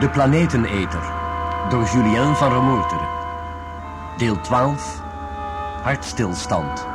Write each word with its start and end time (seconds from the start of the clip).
De 0.00 0.08
Planeteneter 0.08 1.00
door 1.68 1.84
Julien 1.84 2.36
van 2.36 2.52
Remoerteren. 2.52 3.08
Deel 4.16 4.40
12. 4.40 5.00
Hartstilstand. 5.82 6.86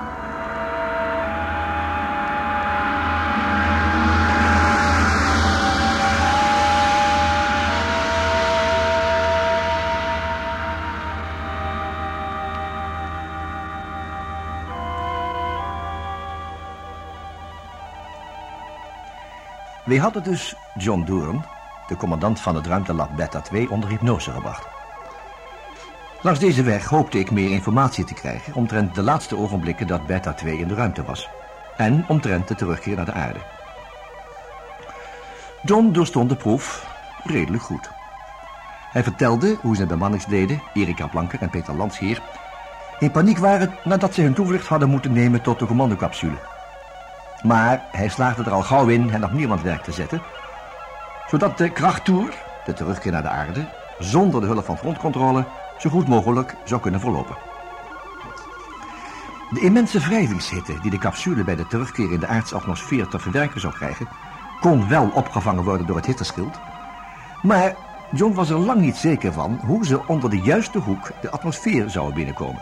Wij 19.85 19.97
hadden 19.97 20.23
dus 20.23 20.55
John 20.77 21.03
Doorn, 21.03 21.45
de 21.87 21.95
commandant 21.95 22.39
van 22.39 22.55
het 22.55 22.67
ruimtelab 22.67 23.09
Beta 23.15 23.41
2, 23.41 23.69
onder 23.69 23.89
hypnose 23.89 24.31
gebracht. 24.31 24.67
Langs 26.21 26.39
deze 26.39 26.63
weg 26.63 26.85
hoopte 26.85 27.19
ik 27.19 27.31
meer 27.31 27.51
informatie 27.51 28.05
te 28.05 28.13
krijgen 28.13 28.53
omtrent 28.53 28.95
de 28.95 29.01
laatste 29.01 29.37
ogenblikken 29.37 29.87
dat 29.87 30.07
Beta 30.07 30.33
2 30.33 30.57
in 30.57 30.67
de 30.67 30.73
ruimte 30.73 31.03
was. 31.03 31.29
En 31.77 32.05
omtrent 32.07 32.47
de 32.47 32.55
terugkeer 32.55 32.95
naar 32.95 33.05
de 33.05 33.13
aarde. 33.13 33.39
John 35.63 35.91
doorstond 35.91 36.29
de 36.29 36.35
proef 36.35 36.87
redelijk 37.23 37.63
goed. 37.63 37.89
Hij 38.91 39.03
vertelde 39.03 39.57
hoe 39.61 39.75
zijn 39.75 39.87
bemanningsleden, 39.87 40.61
Erika 40.73 41.07
Blanker 41.07 41.41
en 41.41 41.49
Peter 41.49 41.75
Landsheer, 41.75 42.21
in 42.99 43.11
paniek 43.11 43.37
waren 43.37 43.75
nadat 43.83 44.13
ze 44.13 44.21
hun 44.21 44.33
toevlucht 44.33 44.67
hadden 44.67 44.89
moeten 44.89 45.13
nemen 45.13 45.41
tot 45.41 45.59
de 45.59 45.65
commandocapsule. 45.65 46.37
Maar 47.43 47.83
hij 47.91 48.09
slaagde 48.09 48.43
er 48.43 48.51
al 48.51 48.61
gauw 48.61 48.87
in 48.87 49.09
hen 49.09 49.23
opnieuw 49.23 49.51
het 49.51 49.61
werk 49.61 49.83
te 49.83 49.91
zetten, 49.91 50.21
zodat 51.27 51.57
de 51.57 51.69
krachttoer, 51.69 52.33
de 52.65 52.73
terugkeer 52.73 53.11
naar 53.11 53.21
de 53.21 53.29
aarde, 53.29 53.67
zonder 53.99 54.41
de 54.41 54.47
hulp 54.47 54.65
van 54.65 54.77
frontcontrole, 54.77 55.45
zo 55.77 55.89
goed 55.89 56.07
mogelijk 56.07 56.55
zou 56.63 56.81
kunnen 56.81 56.99
verlopen. 56.99 57.35
De 59.49 59.59
immense 59.59 59.99
wrijvingshitte 59.99 60.79
die 60.81 60.91
de 60.91 60.97
capsule 60.97 61.43
bij 61.43 61.55
de 61.55 61.67
terugkeer 61.67 62.11
in 62.11 62.19
de 62.19 62.27
aardse 62.27 62.55
atmosfeer 62.55 63.07
te 63.07 63.19
verwerken 63.19 63.61
zou 63.61 63.73
krijgen, 63.73 64.07
kon 64.59 64.87
wel 64.87 65.09
opgevangen 65.13 65.63
worden 65.63 65.87
door 65.87 65.95
het 65.95 66.05
hitteschild. 66.05 66.59
Maar 67.41 67.75
John 68.11 68.33
was 68.33 68.49
er 68.49 68.57
lang 68.57 68.81
niet 68.81 68.95
zeker 68.95 69.33
van 69.33 69.59
hoe 69.65 69.85
ze 69.85 70.07
onder 70.07 70.29
de 70.29 70.39
juiste 70.39 70.79
hoek 70.79 71.11
de 71.21 71.29
atmosfeer 71.29 71.89
zouden 71.89 72.15
binnenkomen. 72.15 72.61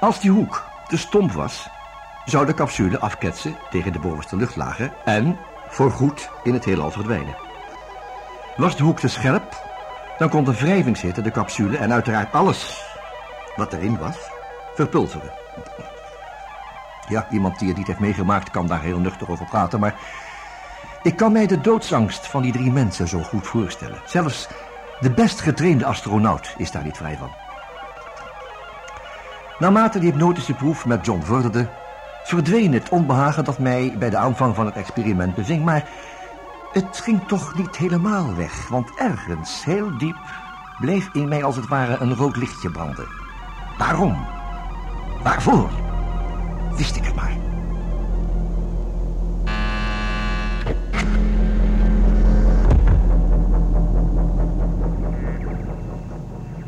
Als 0.00 0.20
die 0.20 0.30
hoek 0.30 0.64
te 0.88 0.98
stomp 0.98 1.32
was, 1.32 1.68
zou 2.24 2.46
de 2.46 2.54
capsule 2.54 2.98
afketsen 2.98 3.56
tegen 3.70 3.92
de 3.92 3.98
bovenste 3.98 4.36
luchtlagen 4.36 4.92
en 5.04 5.38
voorgoed 5.76 6.30
in 6.42 6.54
het 6.54 6.64
heelal 6.64 6.90
verdwijnen. 6.90 7.36
Was 8.56 8.76
de 8.76 8.82
hoek 8.82 9.00
te 9.00 9.08
scherp, 9.08 9.56
dan 10.18 10.28
kon 10.28 10.44
de 10.44 10.54
wrijvingshitte 10.54 11.22
de 11.22 11.30
capsule 11.30 11.76
en 11.76 11.92
uiteraard 11.92 12.32
alles 12.32 12.84
wat 13.56 13.72
erin 13.72 13.98
was, 13.98 14.16
verpulveren. 14.74 15.30
Ja, 17.08 17.26
iemand 17.30 17.58
die 17.58 17.68
het 17.68 17.76
niet 17.76 17.86
heeft 17.86 17.98
meegemaakt 17.98 18.50
kan 18.50 18.66
daar 18.66 18.82
heel 18.82 18.98
nuchter 18.98 19.30
over 19.30 19.46
praten, 19.46 19.80
maar 19.80 19.94
ik 21.02 21.16
kan 21.16 21.32
mij 21.32 21.46
de 21.46 21.60
doodsangst 21.60 22.26
van 22.26 22.42
die 22.42 22.52
drie 22.52 22.72
mensen 22.72 23.08
zo 23.08 23.22
goed 23.22 23.46
voorstellen. 23.46 24.00
Zelfs 24.04 24.48
de 25.00 25.10
best 25.10 25.40
getrainde 25.40 25.84
astronaut 25.84 26.54
is 26.56 26.70
daar 26.70 26.84
niet 26.84 26.96
vrij 26.96 27.16
van. 27.16 27.30
Naarmate 29.58 29.98
die 29.98 30.10
hypnotische 30.10 30.54
proef 30.54 30.86
met 30.86 31.06
John 31.06 31.22
vorderde, 31.22 31.68
verdween 32.26 32.72
het 32.72 32.88
onbehagen 32.88 33.44
dat 33.44 33.58
mij 33.58 33.94
bij 33.98 34.10
de 34.10 34.16
aanvang 34.16 34.54
van 34.54 34.66
het 34.66 34.74
experiment 34.74 35.34
beving, 35.34 35.64
maar 35.64 35.88
het 36.72 37.00
ging 37.02 37.20
toch 37.26 37.56
niet 37.56 37.76
helemaal 37.76 38.34
weg, 38.34 38.68
want 38.68 38.90
ergens, 38.96 39.64
heel 39.64 39.98
diep, 39.98 40.16
bleef 40.80 41.08
in 41.12 41.28
mij 41.28 41.44
als 41.44 41.56
het 41.56 41.68
ware 41.68 41.96
een 41.96 42.14
rood 42.14 42.36
lichtje 42.36 42.70
branden. 42.70 43.06
Waarom? 43.78 44.16
Waarvoor? 45.22 45.70
Wist 46.76 46.96
ik 46.96 47.04
het 47.04 47.14
maar. 47.14 47.36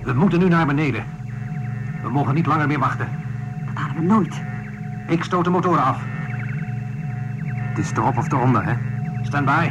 We 0.03 0.13
moeten 0.13 0.39
nu 0.39 0.49
naar 0.49 0.67
beneden. 0.67 1.05
We 2.03 2.09
mogen 2.09 2.35
niet 2.35 2.47
langer 2.47 2.67
meer 2.67 2.79
wachten. 2.79 3.09
Dat 3.67 3.83
hadden 3.83 4.01
we 4.01 4.07
nooit. 4.07 4.48
Ik 5.09 5.25
stoot 5.25 5.45
de 5.45 5.51
motoren 5.51 5.85
af. 5.85 6.01
Het 7.69 7.79
is 7.79 7.93
erop 7.93 8.17
of 8.17 8.33
eronder, 8.33 8.65
hè? 8.65 8.73
Stand 9.23 9.45
by. 9.45 9.71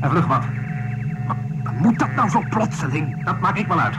En 0.00 0.10
vlug 0.10 0.26
wat. 0.26 0.44
Maar 1.26 1.36
moet 1.78 1.98
dat 1.98 2.14
nou 2.14 2.28
zo 2.28 2.42
plotseling? 2.50 3.24
Dat 3.24 3.40
maak 3.40 3.56
ik 3.56 3.66
wel 3.66 3.80
uit. 3.80 3.94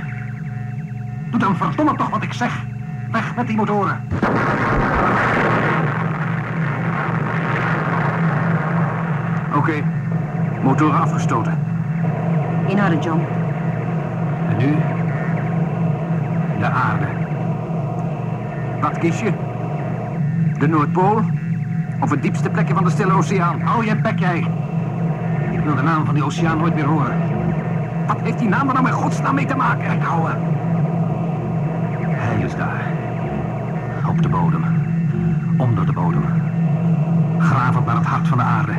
Doe 1.30 1.40
dan 1.40 1.56
verdomme 1.56 1.96
toch 1.96 2.10
wat 2.10 2.24
ik 2.24 2.34
zeg. 2.34 2.64
Weg 3.12 3.36
met 3.36 3.48
die 3.48 3.56
motoren. 3.56 4.02
Oké. 9.56 9.84
Motoren 10.64 11.00
afgestoten. 11.00 11.58
In 12.68 12.84
orde, 12.84 13.00
John. 13.00 13.22
En 14.50 14.58
nu? 14.58 14.76
De 16.60 16.66
aarde. 16.66 17.06
Wat 18.82 18.98
kies 18.98 19.20
je? 19.20 19.45
De 20.60 20.68
Noordpool? 20.68 21.22
Of 22.00 22.10
het 22.10 22.22
diepste 22.22 22.50
plekje 22.50 22.74
van 22.74 22.84
de 22.84 22.90
Stille 22.90 23.12
Oceaan? 23.12 23.62
Hou 23.62 23.86
je 23.86 23.96
bek, 23.96 24.20
jij. 24.20 24.38
Ik 25.52 25.60
wil 25.64 25.76
de 25.76 25.82
naam 25.82 26.06
van 26.06 26.14
die 26.14 26.24
oceaan 26.24 26.58
nooit 26.58 26.76
meer 26.76 26.86
horen. 26.86 27.18
Wat 28.08 28.18
heeft 28.22 28.40
die 28.40 28.50
naam 28.50 28.68
er 28.68 28.74
nou 28.74 28.84
met 28.84 28.94
godsnaam 28.94 29.36
mee 29.36 29.46
te 29.46 29.56
maken? 29.56 29.92
Ik 29.92 30.02
hou 30.02 30.30
er. 30.30 30.38
Hij 32.08 32.46
is 32.46 32.56
daar. 32.56 32.88
Op 34.08 34.22
de 34.22 34.30
bodem. 34.30 34.64
Onder 35.58 35.86
de 35.86 35.94
bodem. 35.94 36.26
Gravend 37.40 37.86
naar 37.86 37.96
het 37.96 38.06
hart 38.06 38.28
van 38.28 38.38
de 38.38 38.44
aarde. 38.44 38.74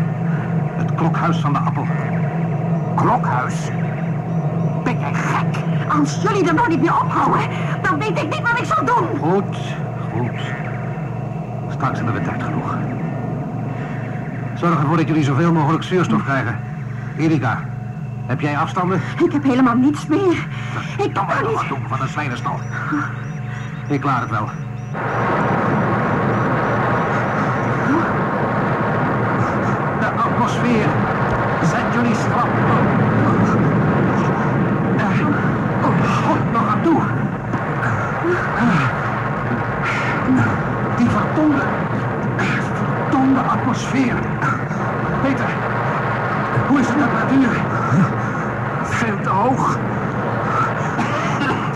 Het 0.76 0.94
klokhuis 0.94 1.38
van 1.38 1.52
de 1.52 1.58
appel. 1.58 1.86
Klokhuis? 2.94 3.70
Ben 4.84 4.98
jij 4.98 5.14
gek? 5.14 5.64
Als 6.00 6.22
jullie 6.22 6.48
er 6.48 6.54
nou 6.54 6.68
niet 6.68 6.80
meer 6.80 7.00
ophouden, 7.00 7.48
dan 7.82 7.98
weet 7.98 8.22
ik 8.22 8.28
niet 8.28 8.42
wat 8.42 8.58
ik 8.58 8.64
zal 8.64 8.84
doen. 8.84 9.18
Goed, 9.20 9.56
goed. 10.12 10.40
Straks 11.76 11.96
hebben 11.96 12.14
we 12.14 12.20
tijd 12.20 12.42
genoeg. 12.42 12.76
Zorg 14.54 14.80
ervoor 14.80 14.96
dat 14.96 15.08
jullie 15.08 15.24
zoveel 15.24 15.52
mogelijk 15.52 15.84
zuurstof 15.84 16.24
krijgen. 16.24 16.58
Erika, 17.16 17.60
heb 18.26 18.40
jij 18.40 18.58
afstanden? 18.58 19.00
Ik 19.24 19.32
heb 19.32 19.42
helemaal 19.42 19.76
niets 19.76 20.06
meer. 20.06 20.46
Ik 20.98 21.12
kan 21.12 21.26
niet. 21.46 21.78
van 21.88 22.00
een 22.00 22.08
zwijnenstal. 22.08 22.60
Ik 23.88 24.00
klaar 24.00 24.20
het 24.20 24.30
wel. 24.30 24.48
De 30.00 30.06
atmosfeer. 30.22 30.86
Zet 31.62 31.94
jullie 31.94 32.14
schrap. 32.14 32.48
God, 36.24 36.52
nog 36.52 36.68
aan 36.68 36.82
toe. 36.82 37.02
Die 40.96 41.08
verdomde, 41.10 41.62
verdomde 42.36 43.40
Peter, 43.96 45.46
hoe 46.68 46.80
is 46.80 46.86
de 46.86 46.94
temperatuur? 46.96 47.48
Veel 48.82 49.20
te 49.20 49.28
hoog. 49.28 49.78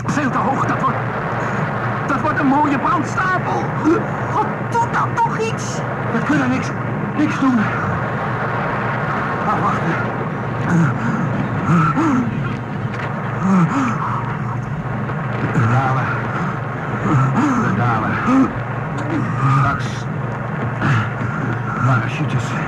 Veel 0.05 0.29
te 0.29 0.37
hoog, 0.37 0.65
dat 0.65 0.81
wordt... 0.81 0.97
Dat 2.07 2.21
wordt 2.21 2.39
een 2.39 2.45
mooie 2.45 2.79
brandstapel. 2.79 3.65
God, 4.31 4.47
doe 4.69 4.87
dan 4.91 5.13
toch 5.13 5.39
iets. 5.39 5.79
We 6.11 6.19
kunnen 6.25 6.49
niks, 6.49 6.67
niks 7.17 7.39
doen. 7.39 7.59
Ah, 9.45 9.61
wachten. 9.61 9.93
We 15.53 15.67
dalen. 15.71 16.05
We 17.61 17.75
dalen. 17.75 18.11
Straks. 19.57 20.05
Parachutes. 22.21 22.51
Ik, 22.51 22.60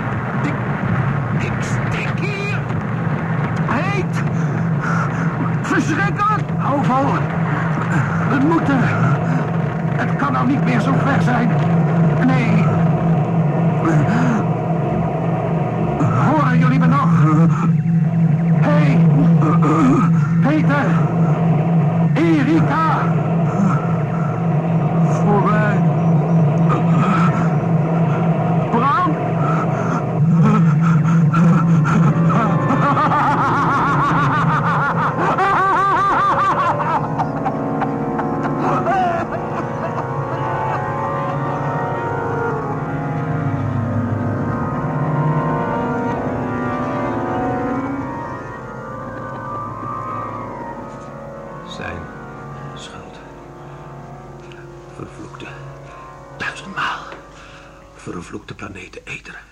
Vervloekte 58.04 58.56
planeten 58.56 59.06
Eter. 59.06 59.44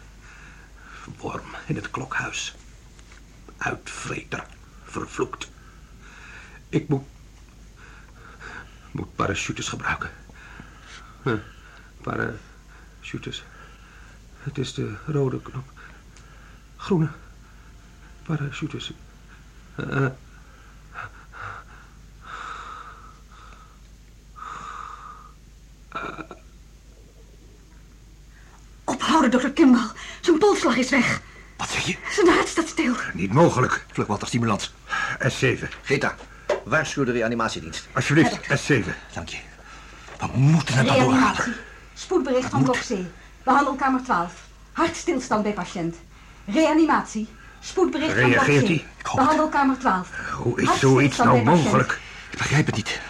Worm 1.17 1.55
in 1.67 1.75
het 1.75 1.91
klokhuis. 1.91 2.55
Uitvreter. 3.57 4.45
Vervloekt. 4.83 5.49
Ik 6.69 6.87
moet... 6.87 7.03
Moet 8.91 9.15
parachutes 9.15 9.67
gebruiken. 9.67 10.09
Parachutes. 12.01 13.43
Het 14.37 14.57
is 14.57 14.73
de 14.73 14.95
rode 15.05 15.41
knop. 15.41 15.71
Groene. 16.75 17.09
Parachutes. 18.23 18.91
Uh, 19.79 20.07
Ophouden, 29.21 29.41
dokter 29.41 29.65
Kimball. 29.65 29.91
Zijn 30.21 30.37
polsslag 30.37 30.75
is 30.75 30.89
weg. 30.89 31.21
Wat 31.57 31.69
zeg 31.69 31.85
je? 31.85 31.95
Zijn 32.11 32.27
hart 32.27 32.47
staat 32.47 32.67
stil. 32.67 32.93
Niet 33.13 33.33
mogelijk. 33.33 33.85
Vluchtwaterstimulans. 33.91 34.73
S7. 35.19 35.67
Geta, 35.81 36.15
waarschuw 36.63 37.03
de 37.03 37.11
reanimatiedienst. 37.11 37.87
Alsjeblieft, 37.93 38.37
S7. 38.37 38.85
Dank 39.13 39.29
je. 39.29 39.37
We 40.19 40.27
moeten 40.33 40.75
het 40.75 40.87
dan 40.87 40.95
doorhalen. 40.95 41.19
Reanimatie. 41.19 41.53
Spoedbericht 41.93 42.49
van 42.49 42.63
blok 42.63 42.77
C. 42.77 42.89
Behandelkamer 43.43 44.03
12. 44.03 44.33
Hartstilstand 44.71 45.43
bij 45.43 45.53
patiënt. 45.53 45.95
Reanimatie. 46.45 47.27
Spoedbericht 47.59 48.19
van 48.19 48.29
blok 48.29 48.45
Reageert 48.45 48.63
C. 48.63 48.67
hij? 48.67 48.85
Behandelkamer 49.15 49.77
12. 49.77 50.09
Hoe 50.31 50.61
is 50.61 50.79
zoiets 50.79 51.17
nou 51.17 51.43
mogelijk? 51.43 51.99
Ik 52.31 52.37
begrijp 52.37 52.65
het 52.65 52.75
niet. 52.75 53.01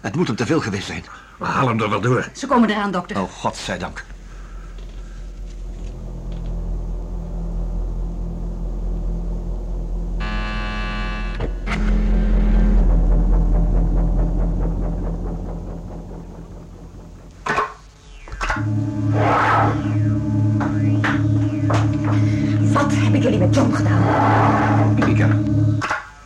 Het 0.00 0.16
moet 0.16 0.26
hem 0.26 0.36
te 0.36 0.46
veel 0.46 0.60
geweest 0.60 0.86
zijn. 0.86 1.04
We 1.38 1.44
halen 1.44 1.68
hem 1.68 1.82
er 1.82 1.90
wel 1.90 2.00
door. 2.00 2.28
Ze 2.32 2.46
komen 2.46 2.70
eraan, 2.70 2.90
dokter. 2.90 3.20
Oh, 3.20 3.30
godzijdank. 3.30 4.04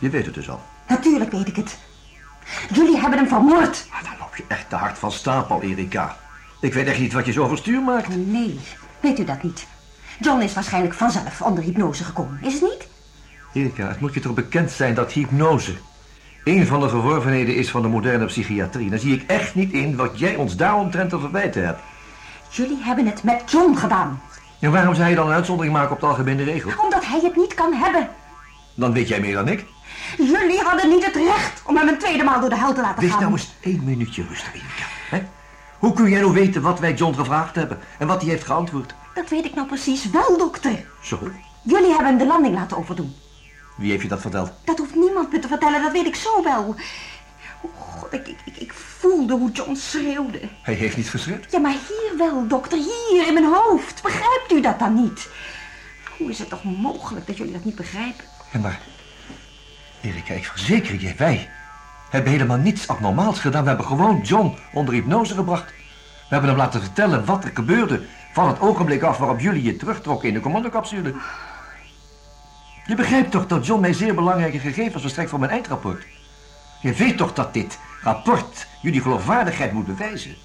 Je 0.03 0.09
weet 0.09 0.25
het 0.25 0.33
dus 0.33 0.49
al. 0.49 0.61
Natuurlijk 0.87 1.31
weet 1.31 1.47
ik 1.47 1.55
het. 1.55 1.77
Jullie 2.73 2.99
hebben 2.99 3.19
hem 3.19 3.27
vermoord. 3.27 3.87
Ah, 3.89 4.03
dan 4.03 4.13
loop 4.19 4.35
je 4.35 4.43
echt 4.47 4.69
te 4.69 4.75
hard 4.75 4.97
van 4.97 5.11
stapel, 5.11 5.61
Erika. 5.61 6.17
Ik 6.61 6.73
weet 6.73 6.87
echt 6.87 6.99
niet 6.99 7.13
wat 7.13 7.25
je 7.25 7.31
zo 7.31 7.43
overstuur 7.43 7.81
maakt. 7.81 8.15
Nee, 8.15 8.59
weet 8.99 9.19
u 9.19 9.23
dat 9.23 9.43
niet? 9.43 9.67
John 10.19 10.41
is 10.41 10.53
waarschijnlijk 10.53 10.93
vanzelf 10.93 11.41
onder 11.41 11.63
hypnose 11.63 12.03
gekomen, 12.03 12.39
is 12.41 12.53
het 12.53 12.61
niet? 12.61 12.87
Erika, 13.53 13.87
het 13.87 13.99
moet 13.99 14.13
je 14.13 14.19
toch 14.19 14.33
bekend 14.33 14.71
zijn 14.71 14.93
dat 14.93 15.11
hypnose... 15.11 15.73
een 16.43 16.67
van 16.67 16.79
de 16.79 16.89
verworvenheden 16.89 17.55
is 17.55 17.69
van 17.69 17.81
de 17.81 17.87
moderne 17.87 18.25
psychiatrie. 18.25 18.89
Dan 18.89 18.99
zie 18.99 19.13
ik 19.13 19.29
echt 19.29 19.55
niet 19.55 19.71
in 19.71 19.95
wat 19.95 20.19
jij 20.19 20.35
ons 20.35 20.55
daaromtrent 20.55 21.09
te 21.09 21.19
verwijten 21.19 21.65
hebt. 21.65 21.79
Jullie 22.49 22.83
hebben 22.83 23.05
het 23.05 23.23
met 23.23 23.51
John 23.51 23.75
gedaan. 23.75 24.21
En 24.59 24.71
waarom 24.71 24.95
zou 24.95 25.09
je 25.09 25.15
dan 25.15 25.27
een 25.27 25.33
uitzondering 25.33 25.73
maken 25.73 25.91
op 25.91 25.99
de 25.99 26.05
algemene 26.05 26.43
regel? 26.43 26.71
Omdat 26.83 27.05
hij 27.05 27.19
het 27.19 27.35
niet 27.35 27.53
kan 27.53 27.73
hebben. 27.73 28.09
Dan 28.75 28.93
weet 28.93 29.07
jij 29.07 29.19
meer 29.19 29.33
dan 29.33 29.47
ik. 29.47 29.65
Jullie 30.17 30.59
hadden 30.61 30.89
niet 30.89 31.05
het 31.05 31.15
recht 31.15 31.61
om 31.65 31.77
hem 31.77 31.87
een 31.87 31.97
tweede 31.97 32.23
maal 32.23 32.39
door 32.39 32.49
de 32.49 32.57
hel 32.57 32.73
te 32.73 32.81
laten 32.81 33.01
Wees 33.01 33.11
gaan. 33.11 33.19
nou 33.21 33.31
eens 33.31 33.49
één 33.61 33.83
minuutje 33.83 34.23
rustig, 34.29 34.53
Erika. 34.53 34.83
Hè? 35.09 35.23
Hoe 35.79 35.93
kun 35.93 36.09
jij 36.09 36.19
nou 36.19 36.33
weten 36.33 36.61
wat 36.61 36.79
wij 36.79 36.93
John 36.93 37.15
gevraagd 37.15 37.55
hebben 37.55 37.79
en 37.99 38.07
wat 38.07 38.21
hij 38.21 38.29
heeft 38.29 38.45
geantwoord? 38.45 38.93
Dat 39.13 39.29
weet 39.29 39.45
ik 39.45 39.55
nou 39.55 39.67
precies 39.67 40.09
wel, 40.09 40.37
dokter. 40.37 40.85
Zo, 41.01 41.19
Jullie 41.61 41.87
hebben 41.89 42.05
hem 42.07 42.17
de 42.17 42.25
landing 42.25 42.55
laten 42.55 42.77
overdoen. 42.77 43.15
wie 43.77 43.89
heeft 43.91 44.01
je 44.03 44.07
dat 44.07 44.21
verteld? 44.21 44.51
Dat 44.65 44.77
hoeft 44.77 44.95
niemand 44.95 45.31
me 45.31 45.39
te 45.39 45.47
vertellen, 45.47 45.81
dat 45.81 45.91
weet 45.91 46.05
ik 46.05 46.15
zo 46.15 46.43
wel. 46.43 46.75
Oh 47.61 47.71
god, 47.79 48.13
ik, 48.13 48.27
ik, 48.27 48.37
ik, 48.45 48.57
ik 48.57 48.73
voelde 48.73 49.33
hoe 49.33 49.51
John 49.51 49.75
schreeuwde. 49.75 50.39
Hij 50.61 50.73
heeft 50.73 50.97
niet 50.97 51.09
geschreeuwd. 51.09 51.45
Ja, 51.51 51.59
maar 51.59 51.71
hier 51.71 52.17
wel, 52.17 52.47
dokter, 52.47 52.77
hier 52.77 53.27
in 53.27 53.33
mijn 53.33 53.53
hoofd. 53.53 54.01
Begrijpt 54.01 54.51
u 54.51 54.61
dat 54.61 54.79
dan 54.79 54.93
niet? 54.93 55.29
Hoe 56.17 56.29
is 56.29 56.39
het 56.39 56.49
toch 56.49 56.63
mogelijk 56.63 57.27
dat 57.27 57.37
jullie 57.37 57.53
dat 57.53 57.63
niet 57.65 57.75
begrijpen? 57.75 58.25
Ja, 58.51 58.59
maar... 58.59 58.79
Erika, 60.03 60.33
ik 60.33 60.45
verzeker 60.45 61.01
je, 61.01 61.13
wij 61.17 61.49
hebben 62.09 62.31
helemaal 62.31 62.57
niets 62.57 62.87
abnormaals 62.87 63.39
gedaan. 63.39 63.61
We 63.61 63.67
hebben 63.67 63.85
gewoon 63.85 64.21
John 64.21 64.57
onder 64.73 64.93
hypnose 64.93 65.33
gebracht. 65.33 65.65
We 65.69 66.29
hebben 66.29 66.49
hem 66.49 66.57
laten 66.57 66.81
vertellen 66.81 67.25
wat 67.25 67.43
er 67.43 67.51
gebeurde... 67.53 68.01
van 68.33 68.47
het 68.47 68.59
ogenblik 68.59 69.01
af 69.03 69.17
waarop 69.17 69.39
jullie 69.39 69.63
je 69.63 69.75
terugtrokken 69.75 70.27
in 70.27 70.33
de 70.33 70.39
commandocapsule. 70.39 71.13
Je 72.85 72.95
begrijpt 72.95 73.31
toch 73.31 73.47
dat 73.47 73.65
John 73.65 73.81
mij 73.81 73.93
zeer 73.93 74.15
belangrijke 74.15 74.59
gegevens 74.59 75.01
verstrekt 75.01 75.29
voor 75.29 75.39
mijn 75.39 75.51
eindrapport? 75.51 76.05
Je 76.81 76.93
weet 76.93 77.17
toch 77.17 77.33
dat 77.33 77.53
dit 77.53 77.79
rapport 78.01 78.67
jullie 78.81 79.01
geloofwaardigheid 79.01 79.71
moet 79.71 79.85
bewijzen? 79.85 80.35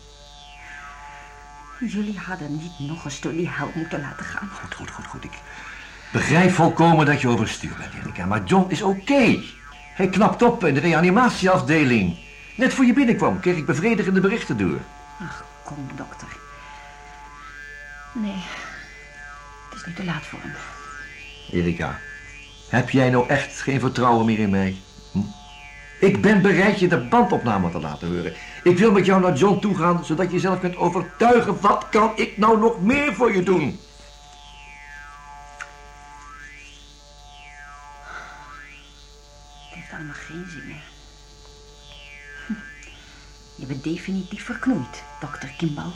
Jullie 1.81 2.19
hadden 2.19 2.57
niet 2.57 2.79
nog 2.79 3.05
eens 3.05 3.21
door 3.21 3.33
die 3.33 3.49
hel 3.49 3.71
moeten 3.75 4.01
laten 4.01 4.25
gaan. 4.25 4.49
Goed, 4.49 4.75
goed, 4.75 4.91
goed, 4.91 5.07
goed. 5.07 5.25
Ik 5.25 5.39
begrijp 6.13 6.51
volkomen 6.51 7.07
dat 7.07 7.21
je 7.21 7.29
overstuur 7.29 7.77
bent, 7.79 7.98
Erika. 8.19 8.27
Maar 8.27 8.45
John 8.45 8.71
is 8.71 8.83
oké. 8.83 9.39
Hij 9.95 10.09
knapt 10.09 10.43
op 10.43 10.65
in 10.65 10.75
de 10.75 10.81
reanimatieafdeling. 10.81 12.17
Net 12.57 12.75
voor 12.75 12.85
je 12.85 12.93
binnenkwam 12.93 13.41
kreeg 13.41 13.57
ik 13.57 13.67
bevredigende 13.67 14.21
berichten 14.21 14.59
door. 14.59 14.79
Ach, 15.21 15.45
kom, 15.65 15.77
dokter. 15.97 16.29
Nee, 18.13 18.43
het 19.71 19.79
is 19.79 19.87
nu 19.87 19.93
te 19.93 20.05
laat 20.05 20.23
voor 20.23 20.39
hem. 20.43 20.53
Erika, 21.61 21.99
heb 22.69 22.91
jij 22.91 23.11
nou 23.11 23.29
echt 23.29 23.61
geen 23.61 23.81
vertrouwen 23.81 24.27
meer 24.27 24.39
in 24.39 24.51
mij? 24.51 24.77
Hm? 25.13 25.19
Ik 26.01 26.23
ben 26.23 26.43
bereid 26.43 26.81
je 26.81 26.89
de 26.89 26.99
bandopname 26.99 27.71
te 27.71 27.81
laten 27.81 28.09
horen. 28.09 28.33
Ik 28.63 28.79
wil 28.79 28.93
met 28.93 29.07
jou 29.07 29.21
naar 29.21 29.35
John 29.35 29.59
toe 29.59 29.77
gaan, 29.77 30.05
zodat 30.05 30.27
je 30.27 30.33
jezelf 30.33 30.61
kunt 30.61 30.77
overtuigen. 30.77 31.61
Wat 31.61 31.87
kan 31.91 32.13
ik 32.15 32.37
nou 32.37 32.59
nog 32.59 32.81
meer 32.81 33.15
voor 33.15 33.35
je 33.35 33.43
doen? 33.43 33.79
Bent 43.69 43.85
definitief 43.85 44.45
verknoeid, 44.45 45.03
dokter 45.21 45.49
Kimball. 45.57 45.93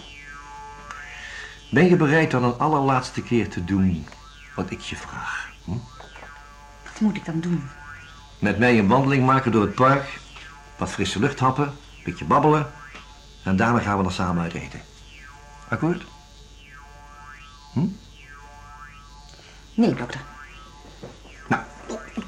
Ben 1.70 1.88
je 1.88 1.96
bereid 1.96 2.30
dan 2.30 2.44
een 2.44 2.58
allerlaatste 2.58 3.22
keer 3.22 3.48
te 3.48 3.64
doen 3.64 4.06
wat 4.54 4.70
ik 4.70 4.80
je 4.80 4.96
vraag? 4.96 5.50
Hm? 5.64 5.70
Wat 6.82 7.00
moet 7.00 7.16
ik 7.16 7.24
dan 7.24 7.40
doen? 7.40 7.68
Met 8.38 8.58
mij 8.58 8.78
een 8.78 8.88
wandeling 8.88 9.26
maken 9.26 9.52
door 9.52 9.62
het 9.62 9.74
park. 9.74 10.20
Wat 10.76 10.90
frisse 10.90 11.18
lucht 11.18 11.38
happen. 11.38 11.64
Een 11.64 12.02
beetje 12.04 12.24
babbelen. 12.24 12.70
En 13.42 13.56
daarna 13.56 13.78
gaan 13.78 13.96
we 13.96 14.02
dan 14.02 14.12
samen 14.12 14.42
uit 14.42 14.54
eten. 14.54 14.80
Akkoord? 15.68 16.04
Nee, 19.74 19.94
dokter. 19.94 20.20
Nou, 21.48 21.62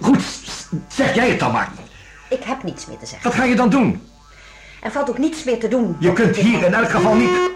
goed. 0.01 0.23
Zeg 0.89 1.15
jij 1.15 1.31
het 1.31 1.41
dan 1.41 1.53
maar. 1.53 1.73
Ik 2.29 2.43
heb 2.43 2.63
niets 2.63 2.87
meer 2.87 2.99
te 2.99 3.07
zeggen. 3.07 3.31
Wat 3.31 3.39
ga 3.39 3.45
je 3.45 3.57
dan 3.57 3.71
doen? 3.71 4.14
Er 4.85 4.91
valt 4.91 5.09
ook 5.09 5.19
niets 5.19 5.45
meer 5.45 5.61
te 5.61 5.69
doen. 5.69 5.97
Je 5.99 6.13
kunt 6.13 6.37
hier 6.37 6.63
in 6.63 6.75
elk 6.75 6.91
geval 6.91 7.15
niet... 7.15 7.51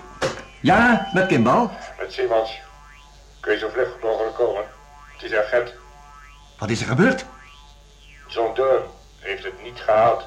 Ja, 0.60 1.08
met 1.12 1.26
Kimbal. 1.26 1.70
Met 1.98 2.12
Simons. 2.12 2.60
Kun 3.40 3.52
je 3.52 3.58
zo 3.58 3.68
vlug 3.68 3.88
mogelijk 4.02 4.34
komen? 4.34 4.62
Het 5.12 5.22
is 5.22 5.38
agent. 5.38 5.74
Wat 6.58 6.70
is 6.70 6.80
er 6.80 6.86
gebeurd? 6.86 7.24
John 8.28 8.54
Durham 8.54 8.82
heeft 9.18 9.44
het 9.44 9.62
niet 9.62 9.78
gehaald. 9.78 10.24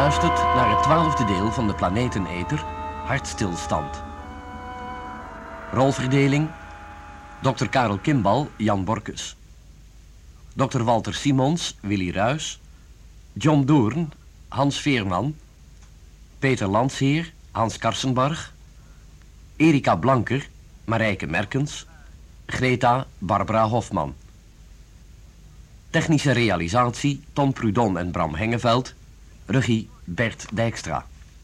Geluisterd 0.00 0.54
naar 0.54 0.70
het 0.70 0.82
twaalfde 0.82 1.24
deel 1.24 1.52
van 1.52 1.66
de 1.66 1.74
Planeteneter, 1.74 2.64
Hartstilstand. 3.04 4.02
Rolverdeling, 5.72 6.50
Dr. 7.42 7.66
Karel 7.66 7.98
Kimbal, 7.98 8.50
Jan 8.56 8.84
Borkus. 8.84 9.36
Dr. 10.54 10.82
Walter 10.82 11.14
Simons, 11.14 11.76
Willy 11.80 12.10
Ruys. 12.10 12.60
John 13.32 13.64
Doorn, 13.64 14.12
Hans 14.48 14.80
Veerman. 14.80 15.36
Peter 16.38 16.68
Landsheer, 16.68 17.32
Hans 17.50 17.78
Karsenbarg. 17.78 18.54
Erika 19.56 19.96
Blanker, 19.96 20.48
Marijke 20.84 21.26
Merkens. 21.26 21.86
Greta 22.46 23.06
Barbara 23.18 23.68
Hofman. 23.68 24.14
Technische 25.90 26.32
realisatie 26.32 27.22
Tom 27.32 27.52
Prudon 27.52 27.98
en 27.98 28.10
Bram 28.10 28.34
Hengeveld. 28.34 28.98
Regie 29.50 29.88
Bert 30.04 30.46
Dijkstra. 30.54 31.04